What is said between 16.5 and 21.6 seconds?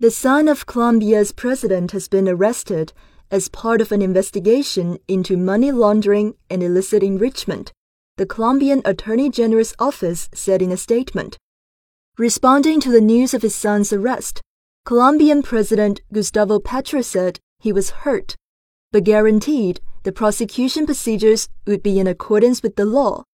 Petro said he was hurt, but guaranteed the prosecution procedures